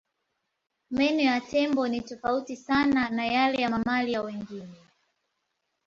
Meno 0.89 1.21
ya 1.21 1.41
tembo 1.41 1.87
ni 1.87 2.01
tofauti 2.01 2.55
sana 2.55 3.09
na 3.09 3.25
yale 3.25 3.61
ya 3.61 3.69
mamalia 3.69 4.21
wengine. 4.21 4.79